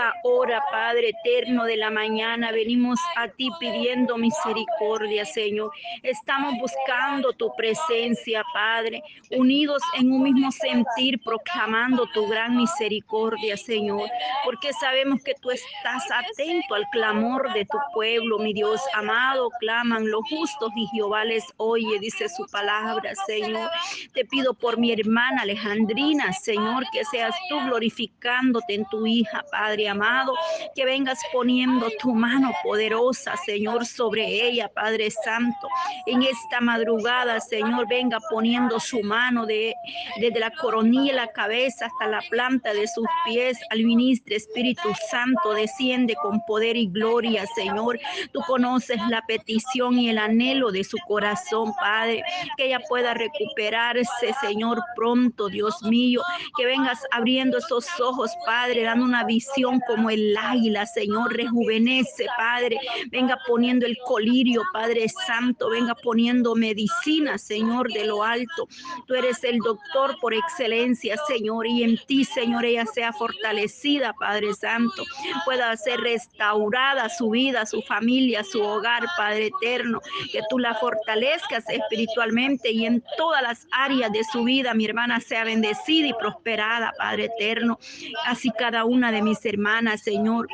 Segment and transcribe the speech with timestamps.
[0.00, 5.70] esta hora, Padre eterno de la mañana, venimos a ti pidiendo misericordia, Señor.
[6.02, 14.08] Estamos buscando tu presencia, Padre, unidos en un mismo sentir, proclamando tu gran misericordia, Señor,
[14.44, 19.50] porque sabemos que tú estás atento al clamor de tu pueblo, mi Dios amado.
[19.60, 23.70] Claman los justos y Jehová les oye, dice su palabra, Señor.
[24.14, 29.89] Te pido por mi hermana Alejandrina, Señor, que seas tú glorificándote en tu hija, Padre
[29.90, 30.34] amado,
[30.74, 35.68] que vengas poniendo tu mano poderosa, Señor, sobre ella, Padre Santo.
[36.06, 39.74] En esta madrugada, Señor, venga poniendo su mano de,
[40.20, 45.52] desde la coronilla la cabeza hasta la planta de sus pies al ministro Espíritu Santo.
[45.54, 47.98] Desciende con poder y gloria, Señor.
[48.32, 52.22] Tú conoces la petición y el anhelo de su corazón, Padre.
[52.56, 56.22] Que ella pueda recuperarse, Señor, pronto, Dios mío.
[56.56, 61.32] Que vengas abriendo esos ojos, Padre, dando una visión como el águila, Señor.
[61.34, 62.78] Rejuvenece, Padre.
[63.10, 65.70] Venga poniendo el colirio, Padre Santo.
[65.70, 68.68] Venga poniendo medicina, Señor, de lo alto.
[69.06, 71.66] Tú eres el doctor por excelencia, Señor.
[71.66, 75.04] Y en ti, Señor, ella sea fortalecida, Padre Santo.
[75.44, 80.00] Pueda ser restaurada su vida, su familia, su hogar, Padre eterno.
[80.32, 85.20] Que tú la fortalezcas espiritualmente y en todas las áreas de su vida, mi hermana
[85.20, 87.78] sea bendecida y prosperada, Padre eterno.
[88.26, 89.59] Así cada una de mis hermanas,
[89.96, 90.48] Señor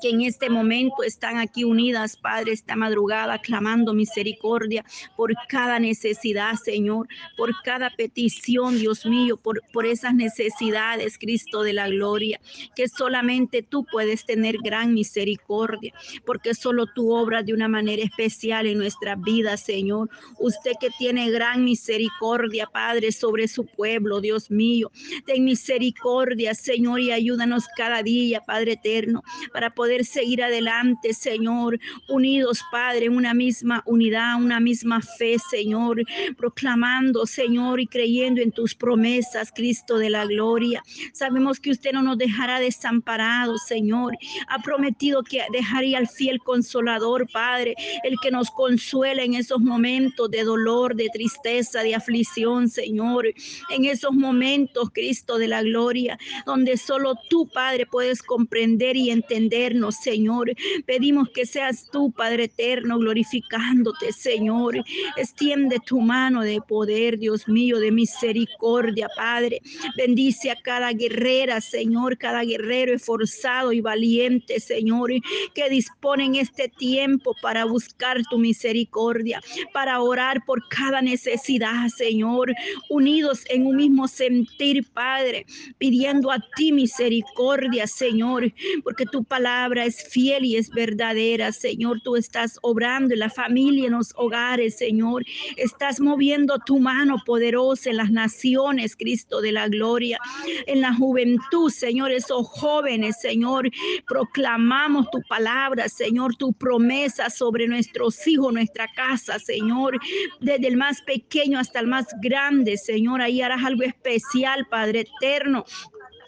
[0.00, 4.84] que en este momento están aquí unidas, Padre, esta madrugada, clamando misericordia
[5.16, 11.72] por cada necesidad, Señor, por cada petición, Dios mío, por, por esas necesidades, Cristo de
[11.72, 12.40] la gloria,
[12.74, 15.92] que solamente tú puedes tener gran misericordia,
[16.24, 20.08] porque solo tú obras de una manera especial en nuestra vida, Señor.
[20.38, 24.90] Usted que tiene gran misericordia, Padre, sobre su pueblo, Dios mío,
[25.26, 31.78] ten misericordia, Señor, y ayúdanos cada día, Padre eterno, para poder seguir adelante, Señor,
[32.08, 36.02] unidos, Padre, una misma unidad, una misma fe, Señor,
[36.36, 40.82] proclamando, Señor, y creyendo en tus promesas, Cristo de la gloria.
[41.12, 44.16] Sabemos que usted no nos dejará desamparados, Señor.
[44.48, 47.74] Ha prometido que dejaría al fiel consolador, Padre,
[48.04, 53.26] el que nos consuela en esos momentos de dolor, de tristeza, de aflicción, Señor.
[53.70, 59.69] En esos momentos, Cristo de la gloria, donde solo tú, Padre, puedes comprender y entender
[59.92, 60.52] Señor.
[60.86, 64.82] Pedimos que seas tú, Padre eterno, glorificándote, Señor.
[65.16, 69.60] Extiende tu mano de poder, Dios mío, de misericordia, Padre.
[69.96, 75.10] Bendice a cada guerrera, Señor, cada guerrero esforzado y valiente, Señor,
[75.54, 79.40] que dispone en este tiempo para buscar tu misericordia,
[79.72, 82.52] para orar por cada necesidad, Señor,
[82.88, 85.46] unidos en un mismo sentir, Padre,
[85.78, 88.52] pidiendo a ti misericordia, Señor,
[88.82, 92.00] porque tu palabra es fiel y es verdadera, Señor.
[92.02, 95.24] Tú estás obrando en la familia, en los hogares, Señor.
[95.56, 100.18] Estás moviendo tu mano poderosa en las naciones, Cristo de la gloria.
[100.66, 103.70] En la juventud, Señor, esos jóvenes, Señor,
[104.08, 109.98] proclamamos tu palabra, Señor, tu promesa sobre nuestros hijos, nuestra casa, Señor.
[110.40, 113.20] Desde el más pequeño hasta el más grande, Señor.
[113.20, 115.64] Ahí harás algo especial, Padre eterno.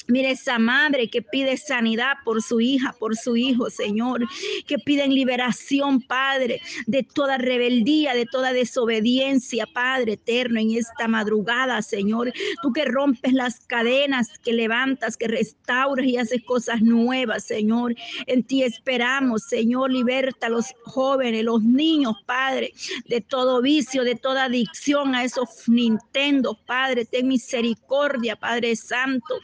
[0.09, 4.27] Mire esa madre que pide sanidad por su hija, por su hijo, Señor,
[4.67, 11.81] que piden liberación, Padre, de toda rebeldía, de toda desobediencia, Padre eterno, en esta madrugada,
[11.83, 12.33] Señor.
[12.63, 17.95] Tú que rompes las cadenas, que levantas, que restauras y haces cosas nuevas, Señor.
[18.27, 22.73] En ti esperamos, Señor, liberta a los jóvenes, los niños, Padre,
[23.07, 27.05] de todo vicio, de toda adicción a esos Nintendo, Padre.
[27.05, 29.41] Ten misericordia, Padre Santo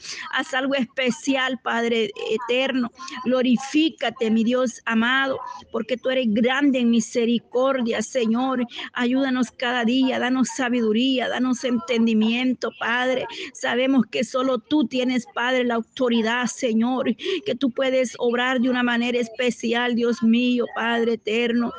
[0.55, 2.91] algo especial, Padre eterno.
[3.25, 5.39] Glorifícate, mi Dios amado,
[5.73, 8.65] porque tú eres grande en misericordia, Señor.
[8.93, 13.27] Ayúdanos cada día, danos sabiduría, danos entendimiento, Padre.
[13.53, 18.83] Sabemos que solo tú tienes, Padre, la autoridad, Señor, que tú puedes obrar de una
[18.83, 21.73] manera especial, Dios mío, Padre eterno.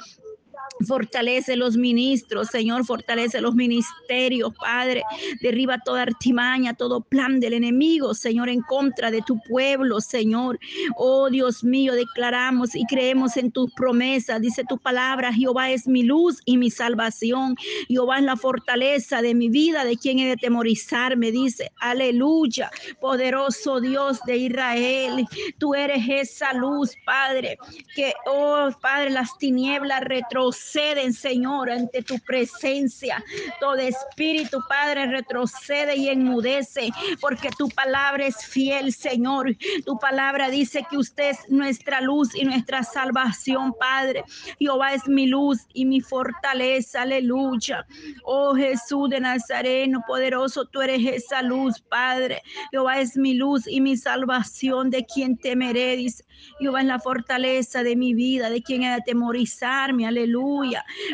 [0.87, 5.03] Fortalece los ministros, Señor, fortalece los ministerios, Padre.
[5.41, 10.57] Derriba toda artimaña, todo plan del enemigo, Señor, en contra de tu pueblo, Señor.
[10.95, 14.41] Oh Dios mío, declaramos y creemos en tus promesas.
[14.41, 17.55] Dice tu palabra, Jehová es mi luz y mi salvación.
[17.87, 21.71] Jehová es la fortaleza de mi vida, de quien he de temorizar, me dice.
[21.81, 25.25] Aleluya, poderoso Dios de Israel.
[25.57, 27.57] Tú eres esa luz, Padre,
[27.95, 33.23] que, oh Padre, las tinieblas retroceden retroceden, Señor, ante tu presencia.
[33.59, 36.89] Todo espíritu, Padre, retrocede y enmudece,
[37.21, 39.55] porque tu palabra es fiel, Señor.
[39.85, 44.23] Tu palabra dice que usted es nuestra luz y nuestra salvación, Padre.
[44.59, 47.85] Jehová es mi luz y mi fortaleza, aleluya.
[48.23, 52.41] Oh Jesús de Nazareno, poderoso, tú eres esa luz, Padre.
[52.71, 56.25] Jehová es mi luz y mi salvación, de quien temeré, dice.
[56.59, 60.48] Jehová es la fortaleza de mi vida, de quien he atemorizarme, aleluya.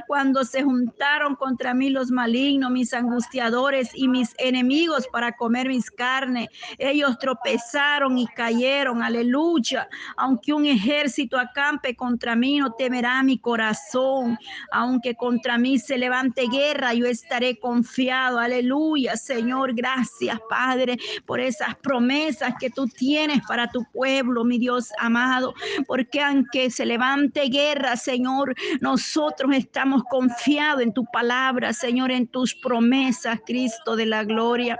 [0.07, 5.91] Cuando se juntaron contra mí los malignos, mis angustiadores y mis enemigos para comer mis
[5.91, 6.47] carnes,
[6.77, 9.87] ellos tropezaron y cayeron, aleluya.
[10.17, 14.37] Aunque un ejército acampe contra mí, no temerá mi corazón.
[14.71, 19.15] Aunque contra mí se levante guerra, yo estaré confiado, aleluya.
[19.17, 25.53] Señor, gracias, Padre, por esas promesas que tú tienes para tu pueblo, mi Dios amado,
[25.87, 32.55] porque aunque se levante guerra, Señor, nosotros estamos confiados en tu palabra, Señor, en tus
[32.55, 34.77] promesas, Cristo de la gloria.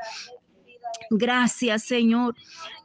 [1.09, 2.35] Gracias, Señor.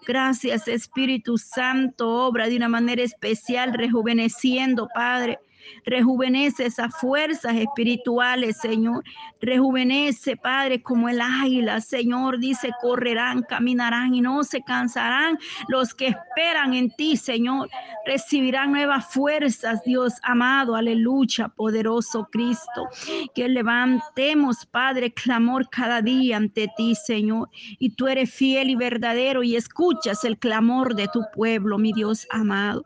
[0.07, 5.39] Gracias, Espíritu Santo, obra de una manera especial, rejuveneciendo, Padre
[5.85, 9.05] Rejuvenece esas fuerzas espirituales, Señor.
[9.41, 12.39] Rejuvenece, Padre, como el águila, Señor.
[12.39, 15.39] Dice, correrán, caminarán y no se cansarán.
[15.69, 17.69] Los que esperan en ti, Señor,
[18.07, 20.75] recibirán nuevas fuerzas, Dios amado.
[20.77, 22.89] Aleluya, poderoso Cristo.
[23.35, 27.49] Que levantemos, Padre, clamor cada día ante ti, Señor.
[27.79, 32.27] Y tú eres fiel y verdadero y escuchas el clamor de tu pueblo, mi Dios
[32.31, 32.85] amado.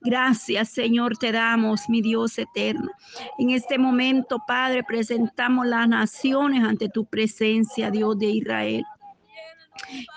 [0.00, 2.90] Gracias, Señor, te damos, mi Dios eterno.
[3.38, 8.84] En este momento, Padre, presentamos las naciones ante tu presencia, Dios de Israel.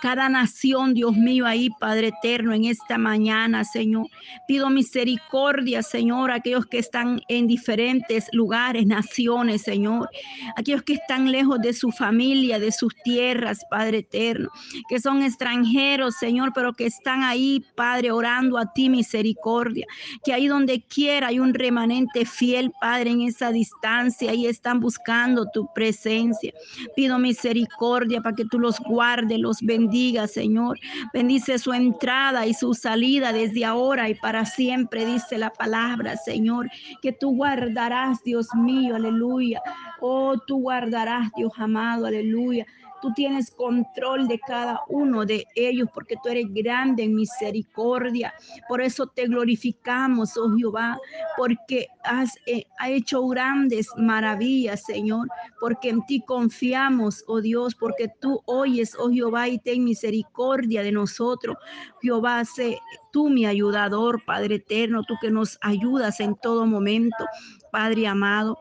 [0.01, 4.07] Cada nación, Dios mío, ahí, Padre eterno, en esta mañana, Señor.
[4.47, 10.09] Pido misericordia, Señor, a aquellos que están en diferentes lugares, naciones, Señor.
[10.57, 14.49] Aquellos que están lejos de su familia, de sus tierras, Padre eterno.
[14.89, 19.85] Que son extranjeros, Señor, pero que están ahí, Padre, orando a ti misericordia.
[20.23, 24.31] Que ahí donde quiera hay un remanente fiel, Padre, en esa distancia.
[24.31, 26.53] Ahí están buscando tu presencia.
[26.95, 30.79] Pido misericordia para que tú los guardes, los bendiga, Señor.
[31.13, 36.69] Bendice su entrada y su salida desde ahora y para siempre, dice la palabra, Señor.
[37.01, 39.61] Que tú guardarás, Dios mío, aleluya.
[39.99, 42.65] Oh, tú guardarás, Dios amado, aleluya
[43.01, 48.33] Tú tienes control de cada uno de ellos porque tú eres grande en misericordia.
[48.67, 50.99] Por eso te glorificamos, oh Jehová,
[51.37, 55.27] porque has eh, hecho grandes maravillas, Señor,
[55.59, 60.91] porque en ti confiamos, oh Dios, porque tú oyes, oh Jehová, y ten misericordia de
[60.91, 61.57] nosotros.
[62.01, 62.79] Jehová, sé
[63.11, 67.25] tú mi ayudador, Padre eterno, tú que nos ayudas en todo momento,
[67.71, 68.57] Padre amado.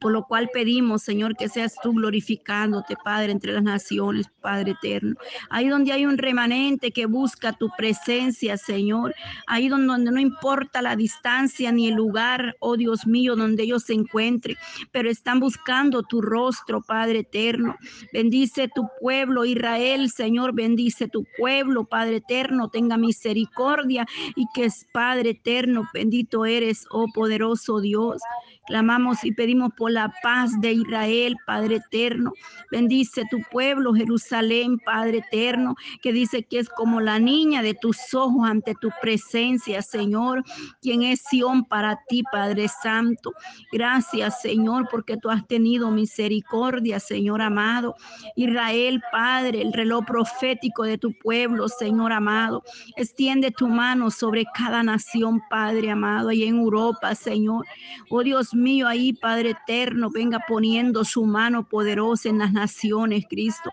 [0.00, 5.16] Por lo cual pedimos, Señor, que seas tú glorificándote, Padre, entre las naciones, Padre eterno.
[5.50, 9.14] Ahí donde hay un remanente que busca tu presencia, Señor.
[9.46, 13.92] Ahí donde, no importa la distancia ni el lugar, oh Dios mío, donde ellos se
[13.92, 14.56] encuentren,
[14.92, 17.76] pero están buscando tu rostro, Padre eterno.
[18.12, 20.54] Bendice tu pueblo, Israel, Señor.
[20.54, 22.68] Bendice tu pueblo, Padre eterno.
[22.68, 24.06] Tenga misericordia
[24.36, 25.88] y que es Padre eterno.
[25.92, 28.22] Bendito eres, oh poderoso Dios.
[28.66, 32.32] Clamamos y pedimos por la paz de Israel, Padre eterno.
[32.70, 38.14] Bendice tu pueblo, Jerusalén, Padre eterno, que dice que es como la niña de tus
[38.14, 40.44] ojos ante tu presencia, Señor,
[40.80, 43.32] quien es Sión para ti, Padre Santo.
[43.72, 47.96] Gracias, Señor, porque tú has tenido misericordia, Señor amado.
[48.36, 52.62] Israel, Padre, el reloj profético de tu pueblo, Señor amado.
[52.96, 57.66] Extiende tu mano sobre cada nación, Padre amado, y en Europa, Señor.
[58.08, 63.72] Oh Dios mío, ahí, Padre eterno, venga poniendo su mano poderosa en las naciones, Cristo.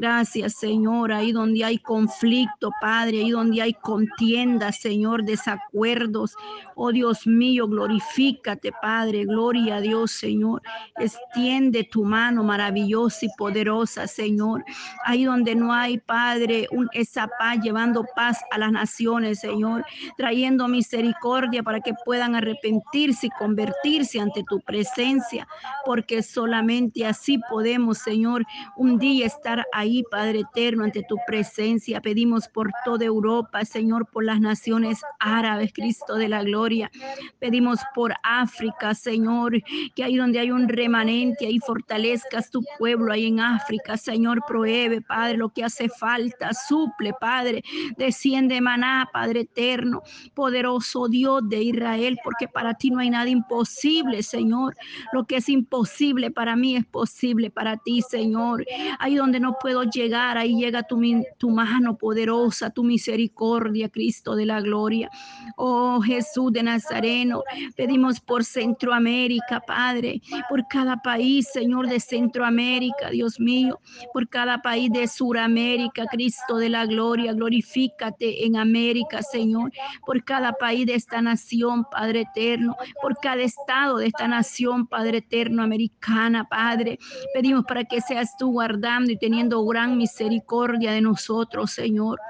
[0.00, 6.34] Gracias, Señor, ahí donde hay conflicto, Padre, ahí donde hay contienda, Señor, desacuerdos.
[6.74, 10.62] Oh Dios mío, glorifícate, Padre, gloria a Dios, Señor.
[10.98, 14.64] Extiende tu mano maravillosa y poderosa, Señor.
[15.04, 19.84] Ahí donde no hay, Padre, un, esa paz, llevando paz a las naciones, Señor,
[20.16, 25.46] trayendo misericordia para que puedan arrepentirse y convertirse ante tu presencia,
[25.84, 28.46] porque solamente así podemos, Señor,
[28.78, 32.00] un día estar ahí Padre eterno, ante tu presencia.
[32.00, 36.90] Pedimos por toda Europa, Señor, por las naciones árabes, Cristo de la gloria.
[37.38, 39.62] Pedimos por África, Señor,
[39.94, 45.00] que ahí donde hay un remanente, ahí fortalezcas tu pueblo, ahí en África, Señor, prohíbe,
[45.02, 47.62] Padre, lo que hace falta, suple, Padre,
[47.96, 50.02] desciende maná, Padre eterno,
[50.34, 54.76] poderoso Dios de Israel, porque para ti no hay nada imposible, Señor.
[55.12, 58.64] Lo que es imposible para mí es posible para ti, Señor.
[58.98, 61.00] Ahí donde no puedo llegar, ahí llega tu,
[61.38, 65.10] tu mano poderosa, tu misericordia, Cristo de la gloria.
[65.56, 67.42] Oh Jesús de Nazareno,
[67.76, 73.80] pedimos por Centroamérica, Padre, por cada país, Señor de Centroamérica, Dios mío,
[74.12, 79.72] por cada país de Suramérica, Cristo de la gloria, glorifícate en América, Señor,
[80.04, 85.18] por cada país de esta nación, Padre eterno, por cada estado de esta nación, Padre
[85.18, 86.98] eterno, americana, Padre.
[87.34, 92.20] Pedimos para que seas tú guardando y teniendo gran misericordia de nosotros, Señor.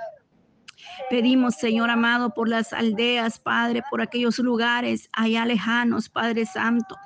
[1.09, 6.97] Pedimos, Señor amado, por las aldeas, Padre, por aquellos lugares allá lejanos, Padre Santo.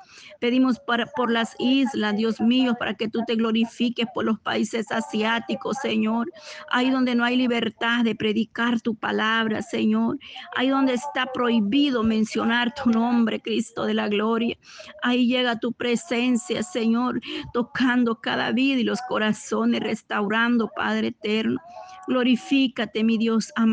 [0.40, 5.78] Pedimos por las islas, Dios mío, para que tú te glorifiques por los países asiáticos,
[5.80, 6.30] Señor.
[6.70, 10.18] Ahí donde no hay libertad de predicar tu palabra, Señor.
[10.54, 14.56] Ahí donde está prohibido mencionar tu nombre, Cristo de la gloria.
[15.02, 17.20] Ahí llega tu presencia, Señor,
[17.52, 21.60] tocando cada vida y los corazones, restaurando, Padre eterno.
[22.06, 23.63] Glorifícate, mi Dios amado.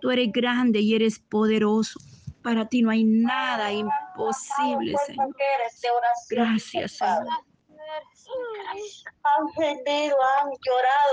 [0.00, 2.00] Tú eres grande y eres poderoso.
[2.42, 5.34] Para ti no hay nada imposible, Señor.
[6.30, 7.26] Gracias, Señor.
[9.22, 11.06] Han vendido, han llorado.